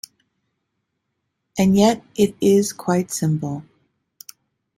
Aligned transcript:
And 1.59 1.77
yet 1.77 2.03
it 2.15 2.33
is 2.41 2.73
quite 2.73 3.11
simple. 3.11 3.63